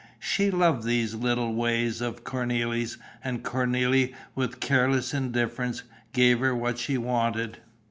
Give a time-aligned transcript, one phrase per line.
[0.17, 6.79] She loved these little ways of Cornélie's; and Cornélie, with careless indifference, gave her what
[6.79, 7.59] she wanted.